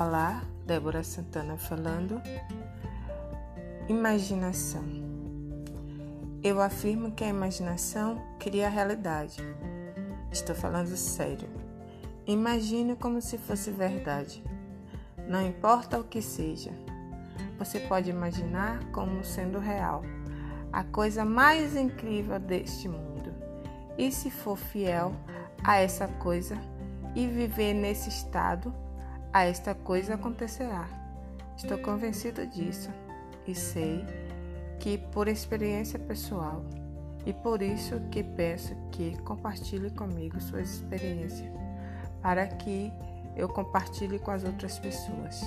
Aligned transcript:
Olá, 0.00 0.42
Débora 0.64 1.04
Santana 1.04 1.58
falando. 1.58 2.22
Imaginação. 3.86 4.82
Eu 6.42 6.58
afirmo 6.62 7.10
que 7.12 7.22
a 7.22 7.28
imaginação 7.28 8.18
cria 8.38 8.66
a 8.66 8.70
realidade. 8.70 9.42
Estou 10.32 10.56
falando 10.56 10.96
sério. 10.96 11.50
Imagine 12.26 12.96
como 12.96 13.20
se 13.20 13.36
fosse 13.36 13.70
verdade. 13.70 14.42
Não 15.28 15.46
importa 15.46 16.00
o 16.00 16.04
que 16.04 16.22
seja. 16.22 16.70
Você 17.58 17.78
pode 17.80 18.08
imaginar 18.08 18.82
como 18.92 19.22
sendo 19.22 19.58
real, 19.58 20.02
a 20.72 20.82
coisa 20.82 21.26
mais 21.26 21.76
incrível 21.76 22.40
deste 22.40 22.88
mundo. 22.88 23.34
E 23.98 24.10
se 24.10 24.30
for 24.30 24.56
fiel 24.56 25.12
a 25.62 25.76
essa 25.76 26.08
coisa 26.08 26.56
e 27.14 27.26
viver 27.26 27.74
nesse 27.74 28.08
estado, 28.08 28.72
a 29.32 29.44
esta 29.44 29.74
coisa 29.74 30.14
acontecerá. 30.14 30.88
Estou 31.56 31.78
convencido 31.78 32.46
disso 32.46 32.90
e 33.46 33.54
sei 33.54 34.04
que 34.78 34.98
por 34.98 35.28
experiência 35.28 35.98
pessoal 35.98 36.64
e 37.26 37.32
por 37.32 37.60
isso 37.60 38.00
que 38.10 38.22
peço 38.22 38.74
que 38.90 39.16
compartilhe 39.22 39.90
comigo 39.90 40.40
suas 40.40 40.70
experiências 40.70 41.52
para 42.22 42.46
que 42.46 42.92
eu 43.36 43.48
compartilhe 43.48 44.18
com 44.18 44.30
as 44.30 44.44
outras 44.44 44.78
pessoas. 44.78 45.40